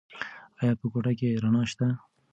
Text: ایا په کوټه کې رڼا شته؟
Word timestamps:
ایا 0.59 0.73
په 0.79 0.85
کوټه 0.91 1.11
کې 1.19 1.39
رڼا 1.43 1.63
شته؟ 1.71 1.87